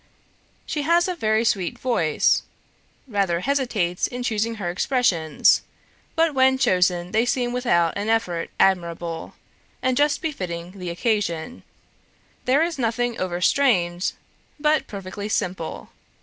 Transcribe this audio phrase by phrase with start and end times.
[0.65, 2.41] She has a very sweet voice;
[3.07, 5.61] rather hesitates in choosing her expressions,
[6.15, 9.35] but when chosen they seem without an effort admirable,
[9.79, 11.61] and just befitting the occasion;
[12.45, 14.13] there is nothing overstrained,
[14.59, 15.89] but perfectly simple.